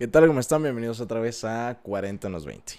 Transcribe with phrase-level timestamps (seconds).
[0.00, 0.26] ¿Qué tal?
[0.26, 0.62] ¿Cómo están?
[0.62, 2.72] Bienvenidos otra vez a 40 nos 20.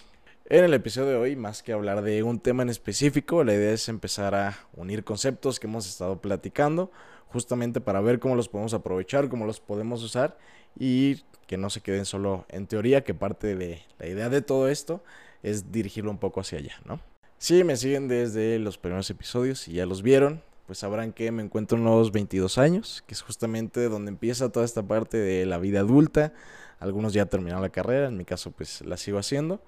[0.49, 3.73] En el episodio de hoy, más que hablar de un tema en específico, la idea
[3.73, 6.89] es empezar a unir conceptos que hemos estado platicando,
[7.27, 10.35] justamente para ver cómo los podemos aprovechar, cómo los podemos usar
[10.75, 14.67] y que no se queden solo en teoría, que parte de la idea de todo
[14.67, 15.03] esto
[15.43, 16.99] es dirigirlo un poco hacia allá, ¿no?
[17.37, 20.41] Si me siguen desde los primeros episodios y ya los vieron,
[20.71, 24.63] pues sabrán que me encuentro en los 22 años, que es justamente donde empieza toda
[24.63, 26.31] esta parte de la vida adulta.
[26.79, 29.61] Algunos ya terminaron la carrera, en mi caso pues la sigo haciendo.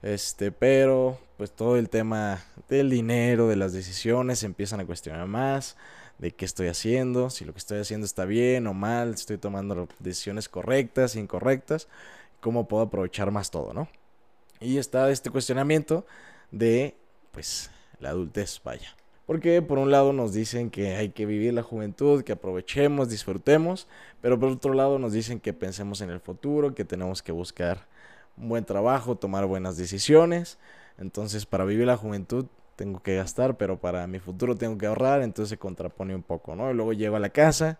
[0.00, 5.76] Este, pero pues todo el tema del dinero, de las decisiones, empiezan a cuestionar más
[6.16, 9.36] de qué estoy haciendo, si lo que estoy haciendo está bien o mal, si estoy
[9.36, 11.88] tomando decisiones correctas, incorrectas,
[12.40, 13.86] cómo puedo aprovechar más todo, ¿no?
[14.60, 16.06] Y está este cuestionamiento
[16.50, 16.96] de
[17.32, 17.70] pues
[18.00, 18.96] la adultez, vaya.
[19.28, 23.86] Porque por un lado nos dicen que hay que vivir la juventud, que aprovechemos, disfrutemos,
[24.22, 27.86] pero por otro lado nos dicen que pensemos en el futuro, que tenemos que buscar
[28.38, 30.56] un buen trabajo, tomar buenas decisiones.
[30.96, 35.20] Entonces para vivir la juventud tengo que gastar, pero para mi futuro tengo que ahorrar,
[35.20, 36.70] entonces se contrapone un poco, ¿no?
[36.70, 37.78] Y luego llego a la casa,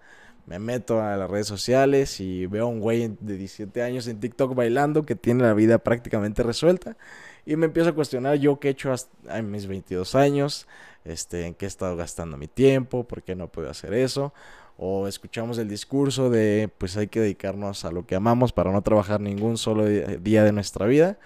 [0.49, 4.19] me meto a las redes sociales y veo a un güey de 17 años en
[4.19, 6.97] TikTok bailando que tiene la vida prácticamente resuelta.
[7.45, 8.95] Y me empiezo a cuestionar yo qué he hecho
[9.29, 10.67] en mis 22 años,
[11.05, 14.33] este, en qué he estado gastando mi tiempo, por qué no puedo hacer eso.
[14.79, 18.81] O escuchamos el discurso de pues hay que dedicarnos a lo que amamos para no
[18.81, 21.19] trabajar ningún solo día de nuestra vida.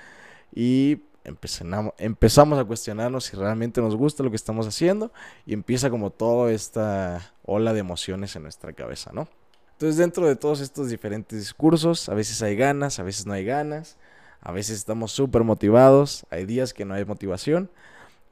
[0.52, 5.12] Y empezamos, a cuestionarnos si realmente nos gusta lo que estamos haciendo.
[5.46, 9.28] Y empieza como toda esta ola de emociones en nuestra cabeza, ¿no?
[9.72, 13.44] Entonces dentro de todos estos diferentes discursos, a veces hay ganas, a veces no hay
[13.44, 13.96] ganas.
[14.40, 17.70] A veces estamos súper motivados, hay días que no hay motivación.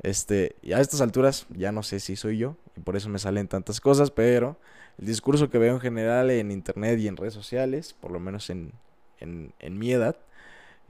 [0.02, 3.18] Este, y a estas alturas ya no sé si soy yo y por eso me
[3.18, 4.56] salen tantas cosas, pero
[4.98, 8.50] el discurso que veo en general en internet y en redes sociales, por lo menos
[8.50, 8.72] en,
[9.18, 10.16] en, en mi edad,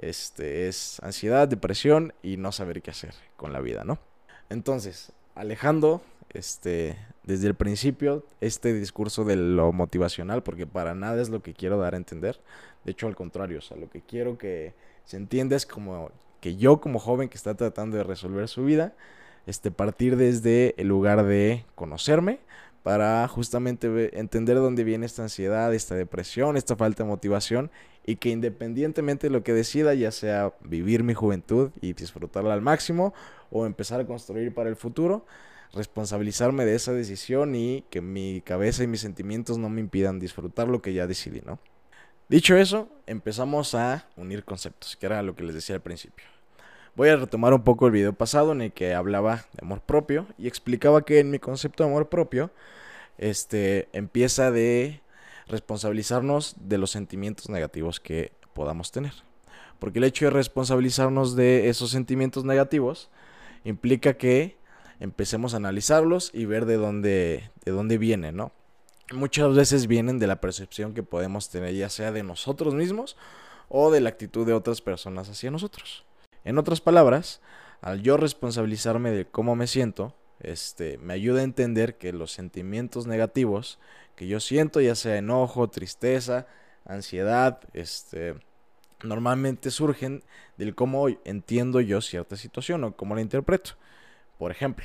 [0.01, 3.99] este, es ansiedad, depresión y no saber qué hacer con la vida, ¿no?
[4.49, 11.29] Entonces, alejando este, desde el principio este discurso de lo motivacional, porque para nada es
[11.29, 12.41] lo que quiero dar a entender.
[12.85, 14.75] De hecho, al contrario, o sea, lo que quiero que
[15.05, 16.11] se entienda es como
[16.41, 18.95] que yo como joven que está tratando de resolver su vida,
[19.47, 22.41] este, partir desde el lugar de conocerme
[22.83, 27.71] para justamente entender dónde viene esta ansiedad, esta depresión, esta falta de motivación
[28.05, 32.63] y que independientemente de lo que decida, ya sea vivir mi juventud y disfrutarla al
[32.63, 33.15] máximo
[33.51, 35.27] o empezar a construir para el futuro,
[35.73, 40.69] responsabilizarme de esa decisión y que mi cabeza y mis sentimientos no me impidan disfrutar
[40.69, 41.59] lo que ya decidí, ¿no?
[42.29, 46.27] Dicho eso, empezamos a unir conceptos, que era lo que les decía al principio.
[46.95, 50.27] Voy a retomar un poco el video pasado en el que hablaba de amor propio
[50.39, 52.51] y explicaba que en mi concepto de amor propio
[53.19, 55.01] este empieza de
[55.51, 59.13] responsabilizarnos de los sentimientos negativos que podamos tener.
[59.79, 63.11] Porque el hecho de responsabilizarnos de esos sentimientos negativos
[63.65, 64.57] implica que
[65.01, 68.53] empecemos a analizarlos y ver de dónde de dónde vienen, ¿no?
[69.13, 73.17] muchas veces vienen de la percepción que podemos tener ya sea de nosotros mismos
[73.69, 76.05] o de la actitud de otras personas hacia nosotros.
[76.45, 77.41] En otras palabras,
[77.81, 83.07] al yo responsabilizarme de cómo me siento, este, me ayuda a entender que los sentimientos
[83.07, 83.79] negativos
[84.21, 86.47] que yo siento, ya sea enojo, tristeza,
[86.85, 88.35] ansiedad, este,
[89.03, 90.23] normalmente surgen
[90.59, 93.79] del cómo entiendo yo cierta situación o cómo la interpreto.
[94.37, 94.85] Por ejemplo,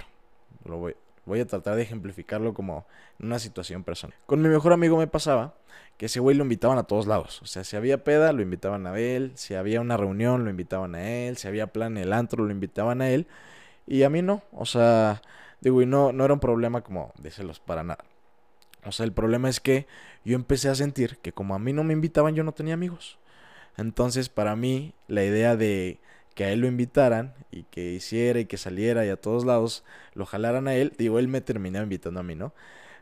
[0.64, 0.96] lo voy,
[1.26, 2.86] Voy a tratar de ejemplificarlo como
[3.20, 4.16] una situación personal.
[4.26, 5.56] Con mi mejor amigo me pasaba
[5.98, 7.42] que ese güey lo invitaban a todos lados.
[7.42, 9.34] O sea, si había peda, lo invitaban a él.
[9.36, 11.36] Si había una reunión, lo invitaban a él.
[11.36, 13.28] Si había plan en el antro, lo invitaban a él.
[13.86, 14.44] Y a mí no.
[14.54, 15.22] O sea,
[15.60, 18.06] digo, y no, no era un problema como de celos para nada.
[18.86, 19.88] O sea, el problema es que
[20.24, 23.18] yo empecé a sentir que como a mí no me invitaban, yo no tenía amigos.
[23.78, 26.00] Entonces, para mí, la idea de
[26.36, 29.84] que a él lo invitaran y que hiciera y que saliera y a todos lados
[30.14, 32.54] lo jalaran a él, digo, él me terminaba invitando a mí, ¿no?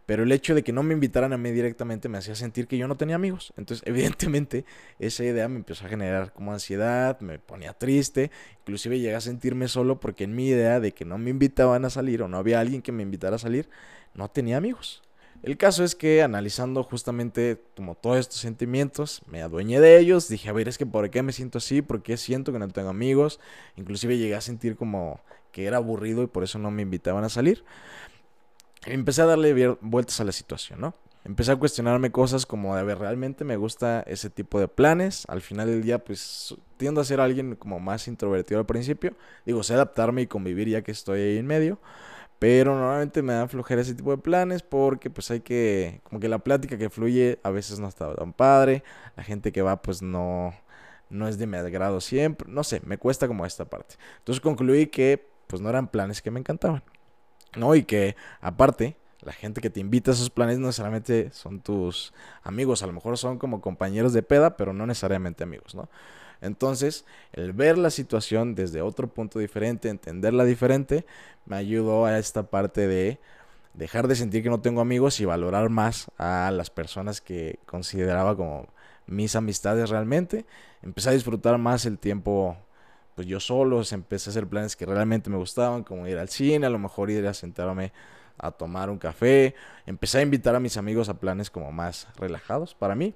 [0.05, 2.77] Pero el hecho de que no me invitaran a mí directamente me hacía sentir que
[2.77, 3.53] yo no tenía amigos.
[3.57, 4.65] Entonces, evidentemente,
[4.99, 9.67] esa idea me empezó a generar como ansiedad, me ponía triste, inclusive llegué a sentirme
[9.67, 12.59] solo porque en mi idea de que no me invitaban a salir o no había
[12.59, 13.69] alguien que me invitara a salir,
[14.13, 15.01] no tenía amigos.
[15.41, 20.49] El caso es que analizando justamente como todos estos sentimientos, me adueñé de ellos, dije,
[20.49, 22.89] a ver, es que por qué me siento así, por qué siento que no tengo
[22.89, 23.39] amigos,
[23.75, 25.19] inclusive llegué a sentir como
[25.51, 27.63] que era aburrido y por eso no me invitaban a salir.
[28.85, 30.95] empecé a darle vueltas a la situación, ¿no?
[31.25, 35.23] Empecé a cuestionarme cosas como, a ver, ¿realmente me gusta ese tipo de planes?
[35.29, 39.15] Al final del día, pues, tiendo a ser alguien como más introvertido al principio.
[39.45, 41.79] Digo, sé adaptarme y convivir ya que estoy ahí en medio.
[42.43, 46.27] Pero normalmente me da flojera ese tipo de planes porque pues hay que, como que
[46.27, 48.83] la plática que fluye a veces no está tan padre,
[49.15, 50.53] la gente que va pues no,
[51.09, 53.95] no es de mi agrado siempre, no sé, me cuesta como esta parte.
[54.17, 56.83] Entonces concluí que pues no eran planes que me encantaban,
[57.55, 57.75] ¿no?
[57.75, 62.13] Y que aparte la gente que te invita a esos planes no necesariamente son tus
[62.43, 65.87] amigos, a lo mejor son como compañeros de peda, pero no necesariamente amigos, ¿no?
[66.41, 71.05] Entonces, el ver la situación desde otro punto diferente, entenderla diferente,
[71.45, 73.19] me ayudó a esta parte de
[73.73, 78.35] dejar de sentir que no tengo amigos y valorar más a las personas que consideraba
[78.35, 78.67] como
[79.07, 80.45] mis amistades realmente.
[80.81, 82.57] Empecé a disfrutar más el tiempo
[83.15, 86.65] pues yo solo, empecé a hacer planes que realmente me gustaban, como ir al cine,
[86.65, 87.91] a lo mejor ir a sentarme
[88.37, 89.55] a tomar un café.
[89.85, 93.13] Empecé a invitar a mis amigos a planes como más relajados para mí.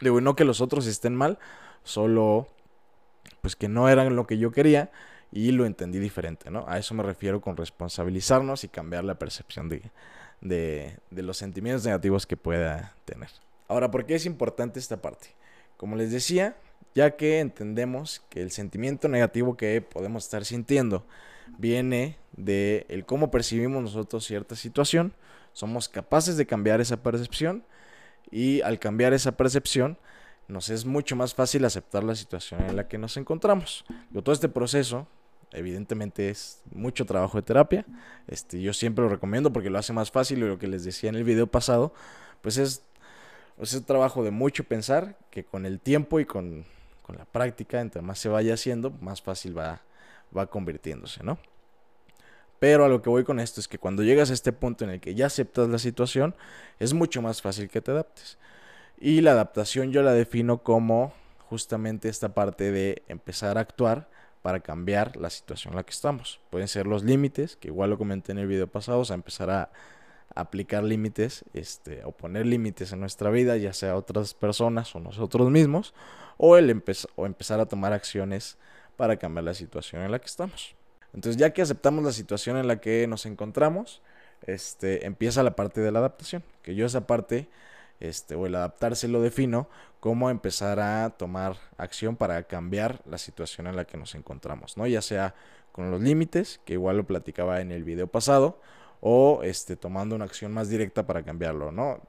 [0.00, 1.38] Digo, no que los otros estén mal,
[1.86, 2.48] solo
[3.40, 4.90] pues que no eran lo que yo quería
[5.30, 6.64] y lo entendí diferente, ¿no?
[6.68, 9.90] A eso me refiero con responsabilizarnos y cambiar la percepción de,
[10.40, 13.28] de, de los sentimientos negativos que pueda tener.
[13.68, 15.28] Ahora, ¿por qué es importante esta parte?
[15.76, 16.56] Como les decía,
[16.94, 21.06] ya que entendemos que el sentimiento negativo que podemos estar sintiendo
[21.58, 25.14] viene de el cómo percibimos nosotros cierta situación,
[25.52, 27.64] somos capaces de cambiar esa percepción
[28.30, 29.98] y al cambiar esa percepción
[30.48, 33.84] nos es mucho más fácil aceptar la situación en la que nos encontramos.
[34.22, 35.06] todo este proceso,
[35.52, 37.84] evidentemente, es mucho trabajo de terapia.
[38.28, 41.10] Este, yo siempre lo recomiendo porque lo hace más fácil y lo que les decía
[41.10, 41.92] en el video pasado,
[42.42, 42.82] pues es,
[43.58, 46.64] es un trabajo de mucho pensar que con el tiempo y con,
[47.02, 49.82] con la práctica, entre más se vaya haciendo, más fácil va,
[50.36, 51.38] va convirtiéndose, ¿no?
[52.58, 54.90] Pero a lo que voy con esto es que cuando llegas a este punto en
[54.90, 56.34] el que ya aceptas la situación,
[56.78, 58.38] es mucho más fácil que te adaptes.
[58.98, 61.12] Y la adaptación yo la defino como
[61.48, 64.08] justamente esta parte de empezar a actuar
[64.42, 66.40] para cambiar la situación en la que estamos.
[66.50, 69.50] Pueden ser los límites, que igual lo comenté en el video pasado, o sea, empezar
[69.50, 69.70] a
[70.34, 75.50] aplicar límites, este, o poner límites en nuestra vida, ya sea otras personas o nosotros
[75.50, 75.94] mismos,
[76.36, 76.82] o, el
[77.16, 78.56] o empezar a tomar acciones
[78.96, 80.74] para cambiar la situación en la que estamos.
[81.14, 84.02] Entonces, ya que aceptamos la situación en la que nos encontramos,
[84.46, 87.48] este, empieza la parte de la adaptación, que yo esa parte
[88.00, 89.68] este, o el adaptarse lo defino
[90.00, 94.86] como empezar a tomar acción para cambiar la situación en la que nos encontramos, ¿no?
[94.86, 95.34] Ya sea
[95.72, 98.60] con los límites, que igual lo platicaba en el video pasado,
[99.00, 102.00] o este, tomando una acción más directa para cambiarlo, ¿no?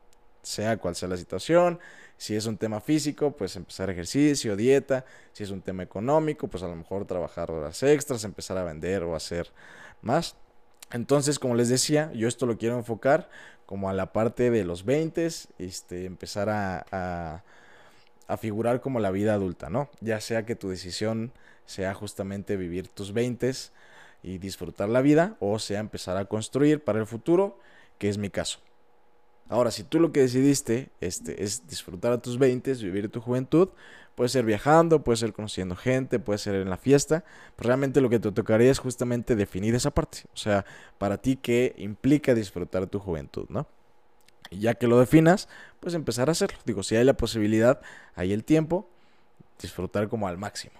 [0.41, 1.79] Sea cual sea la situación,
[2.17, 6.63] si es un tema físico, pues empezar ejercicio, dieta, si es un tema económico, pues
[6.63, 9.51] a lo mejor trabajar horas extras, empezar a vender o hacer
[10.01, 10.35] más.
[10.91, 13.29] Entonces, como les decía, yo esto lo quiero enfocar
[13.67, 15.27] como a la parte de los 20,
[15.59, 17.43] este, empezar a,
[18.27, 19.89] a, figurar como la vida adulta, ¿no?
[19.99, 21.31] Ya sea que tu decisión
[21.65, 23.51] sea justamente vivir tus 20
[24.23, 27.59] y disfrutar la vida, o sea empezar a construir para el futuro,
[27.99, 28.59] que es mi caso.
[29.49, 33.69] Ahora, si tú lo que decidiste este, es disfrutar a tus 20, vivir tu juventud,
[34.15, 37.23] puede ser viajando, puede ser conociendo gente, puede ser en la fiesta,
[37.55, 40.23] pero realmente lo que te tocaría es justamente definir esa parte.
[40.33, 40.65] O sea,
[40.97, 43.67] para ti, ¿qué implica disfrutar tu juventud, no?
[44.49, 45.47] Y ya que lo definas,
[45.79, 46.57] pues empezar a hacerlo.
[46.65, 47.81] Digo, si hay la posibilidad,
[48.15, 48.89] hay el tiempo,
[49.61, 50.75] disfrutar como al máximo.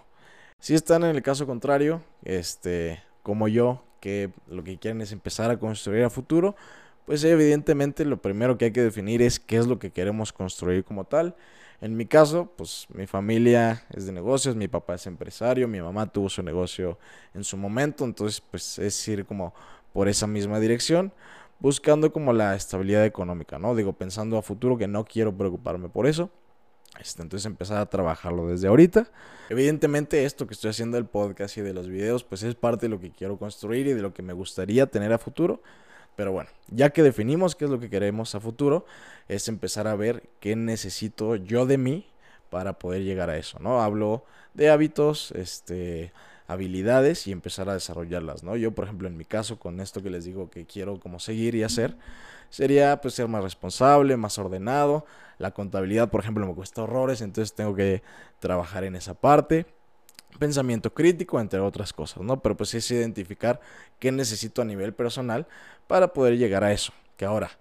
[0.59, 5.51] Si están en el caso contrario, este, como yo, que lo que quieren es empezar
[5.51, 6.55] a construir a futuro,
[7.07, 10.83] pues evidentemente lo primero que hay que definir es qué es lo que queremos construir
[10.83, 11.37] como tal.
[11.79, 16.11] En mi caso, pues mi familia es de negocios, mi papá es empresario, mi mamá
[16.11, 16.99] tuvo su negocio
[17.33, 19.53] en su momento, entonces pues es ir como
[19.93, 21.13] por esa misma dirección,
[21.59, 23.73] buscando como la estabilidad económica, ¿no?
[23.73, 26.29] Digo, pensando a futuro que no quiero preocuparme por eso.
[26.99, 29.09] Este, entonces empezar a trabajarlo desde ahorita.
[29.49, 32.89] Evidentemente esto que estoy haciendo del podcast y de los videos, pues es parte de
[32.89, 35.61] lo que quiero construir y de lo que me gustaría tener a futuro.
[36.17, 38.87] Pero bueno, ya que definimos qué es lo que queremos a futuro,
[39.27, 42.07] es empezar a ver qué necesito yo de mí
[42.49, 43.83] para poder llegar a eso, ¿no?
[43.83, 46.11] Hablo de hábitos, este,
[46.47, 48.55] habilidades y empezar a desarrollarlas, ¿no?
[48.55, 51.53] Yo, por ejemplo, en mi caso, con esto que les digo que quiero como seguir
[51.53, 51.95] y hacer,
[52.49, 55.05] sería pues ser más responsable, más ordenado.
[55.37, 58.01] La contabilidad, por ejemplo, me cuesta horrores, entonces tengo que
[58.39, 59.67] trabajar en esa parte
[60.37, 62.41] pensamiento crítico, entre otras cosas, ¿no?
[62.41, 63.59] Pero pues es identificar
[63.99, 65.47] qué necesito a nivel personal
[65.87, 66.93] para poder llegar a eso.
[67.17, 67.51] Que ahora,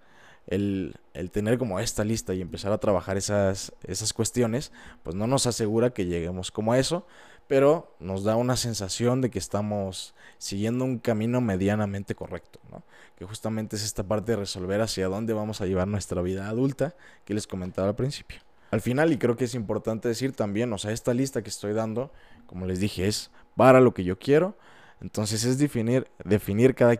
[0.47, 4.71] el, el, tener como esta lista y empezar a trabajar esas, esas cuestiones,
[5.03, 7.05] pues no nos asegura que lleguemos como a eso,
[7.47, 12.83] pero nos da una sensación de que estamos siguiendo un camino medianamente correcto, ¿no?
[13.17, 16.95] Que justamente es esta parte de resolver hacia dónde vamos a llevar nuestra vida adulta
[17.25, 18.39] que les comentaba al principio.
[18.69, 21.71] Al final, y creo que es importante decir también, o sea, esta lista que estoy
[21.73, 22.11] dando,
[22.47, 24.57] como les dije, es para lo que yo quiero.
[25.01, 26.95] Entonces es definir, definir cada,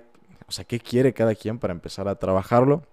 [0.48, 2.84] O sea, qué quiere cada quien para empezar a trabajarlo.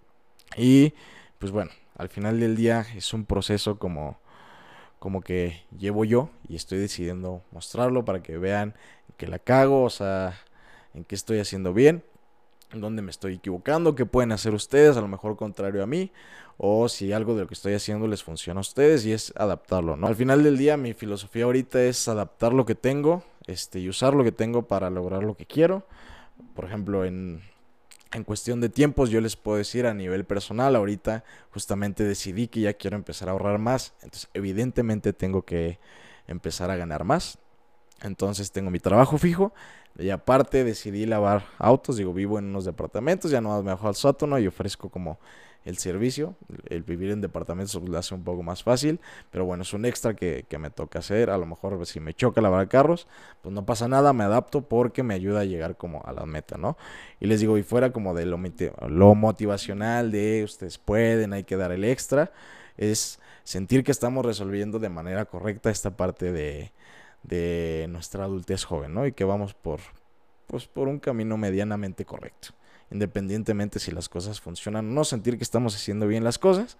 [0.56, 0.94] Y
[1.38, 4.18] pues bueno, al final del día es un proceso como
[5.04, 8.74] como que llevo yo y estoy decidiendo mostrarlo para que vean
[9.18, 10.40] que la cago, o sea,
[10.94, 12.13] en qué estoy haciendo bien, en
[12.72, 16.10] dónde me estoy equivocando, qué pueden hacer ustedes, a lo mejor contrario a mí,
[16.56, 19.96] o si algo de lo que estoy haciendo les funciona a ustedes y es adaptarlo,
[19.96, 20.06] ¿no?
[20.06, 24.14] Al final del día mi filosofía ahorita es adaptar lo que tengo, este, y usar
[24.14, 25.86] lo que tengo para lograr lo que quiero.
[26.54, 27.42] Por ejemplo, en
[28.14, 32.60] en cuestión de tiempos, yo les puedo decir a nivel personal, ahorita justamente decidí que
[32.60, 33.92] ya quiero empezar a ahorrar más.
[34.02, 35.80] Entonces, evidentemente tengo que
[36.28, 37.38] empezar a ganar más.
[38.02, 39.52] Entonces, tengo mi trabajo fijo.
[39.98, 41.96] Y aparte decidí lavar autos.
[41.96, 45.18] Digo, vivo en unos departamentos, ya no me bajo al sótano y ofrezco como
[45.64, 46.34] el servicio.
[46.68, 50.14] El vivir en departamentos lo hace un poco más fácil, pero bueno, es un extra
[50.14, 51.30] que, me toca hacer.
[51.30, 53.06] A lo mejor si me choca lavar carros,
[53.42, 56.58] pues no pasa nada, me adapto porque me ayuda a llegar como a la meta,
[56.58, 56.76] ¿no?
[57.20, 58.38] Y les digo, y fuera como de lo,
[58.88, 62.32] lo motivacional de ustedes pueden, hay que dar el extra,
[62.76, 66.72] es sentir que estamos resolviendo de manera correcta esta parte de,
[67.24, 69.06] de nuestra adultez joven, ¿no?
[69.06, 69.80] Y que vamos por,
[70.46, 72.54] pues, por un camino medianamente correcto
[72.90, 76.76] independientemente si las cosas funcionan o no, sentir que estamos haciendo bien las cosas,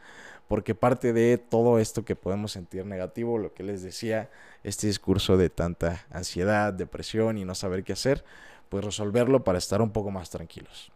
[0.49, 4.31] porque parte de todo esto que podemos sentir negativo, lo que les decía,
[4.63, 8.25] este discurso de tanta ansiedad, depresión y no saber qué hacer,
[8.69, 10.93] pues resolverlo para estar un poco más tranquilos.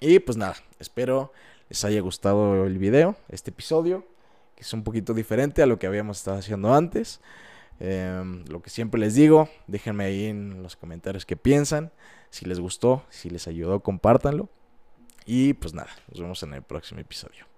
[0.00, 1.32] Y pues nada, espero
[1.68, 4.06] les haya gustado el video, este episodio,
[4.54, 7.20] que es un poquito diferente a lo que habíamos estado haciendo antes.
[7.80, 11.92] Em, lo que siempre les digo, déjenme ahí en los comentarios qué piensan.
[12.30, 14.48] Si les gustó, si les ayudó, compártanlo.
[15.26, 17.51] Y pues nada, nos vemos en el próximo episodio.